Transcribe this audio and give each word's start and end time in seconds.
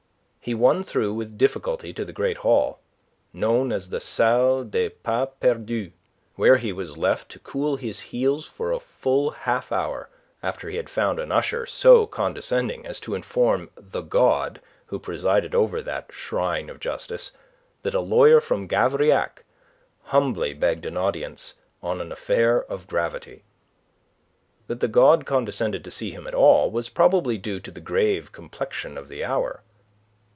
He 0.43 0.55
won 0.55 0.83
through 0.83 1.13
with 1.13 1.37
difficulty 1.37 1.93
to 1.93 2.03
the 2.03 2.11
great 2.11 2.37
hall, 2.37 2.79
known 3.31 3.71
as 3.71 3.89
the 3.89 3.99
Salle 3.99 4.63
des 4.63 4.89
Pas 4.89 5.27
Perdus, 5.39 5.91
where 6.33 6.57
he 6.57 6.73
was 6.73 6.97
left 6.97 7.29
to 7.29 7.37
cool 7.37 7.75
his 7.75 7.99
heels 7.99 8.47
for 8.47 8.71
a 8.71 8.79
full 8.79 9.29
half 9.29 9.71
hour 9.71 10.09
after 10.41 10.71
he 10.71 10.77
had 10.77 10.89
found 10.89 11.19
an 11.19 11.31
usher 11.31 11.67
so 11.67 12.07
condescending 12.07 12.87
as 12.87 12.99
to 13.01 13.13
inform 13.13 13.69
the 13.75 14.01
god 14.01 14.59
who 14.87 14.97
presided 14.97 15.53
over 15.53 15.79
that 15.79 16.11
shrine 16.11 16.71
of 16.71 16.79
Justice 16.79 17.31
that 17.83 17.93
a 17.93 17.99
lawyer 18.01 18.41
from 18.41 18.67
Gavrillac 18.67 19.43
humbly 20.05 20.55
begged 20.55 20.87
an 20.87 20.97
audience 20.97 21.53
on 21.83 22.01
an 22.01 22.11
affair 22.11 22.63
of 22.63 22.87
gravity. 22.87 23.43
That 24.65 24.79
the 24.79 24.87
god 24.87 25.27
condescended 25.27 25.83
to 25.83 25.91
see 25.91 26.09
him 26.09 26.25
at 26.25 26.33
all 26.33 26.71
was 26.71 26.89
probably 26.89 27.37
due 27.37 27.59
to 27.59 27.69
the 27.69 27.79
grave 27.79 28.31
complexion 28.31 28.97
of 28.97 29.07
the 29.07 29.23
hour. 29.23 29.61